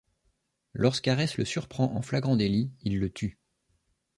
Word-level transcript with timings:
Lorsqu'Arès 0.73 1.37
le 1.37 1.45
surprend 1.45 1.95
en 1.95 2.01
flagrant 2.01 2.35
délit, 2.35 2.71
il 2.81 2.97
le 2.97 3.11
tue. 3.11 3.37